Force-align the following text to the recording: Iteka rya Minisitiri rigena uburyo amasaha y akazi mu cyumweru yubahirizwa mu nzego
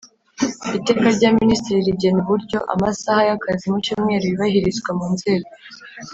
Iteka 0.77 1.05
rya 1.17 1.29
Minisitiri 1.39 1.87
rigena 1.87 2.17
uburyo 2.23 2.57
amasaha 2.73 3.21
y 3.27 3.31
akazi 3.35 3.65
mu 3.71 3.77
cyumweru 3.85 4.23
yubahirizwa 4.31 4.89
mu 4.99 5.07
nzego 5.15 5.49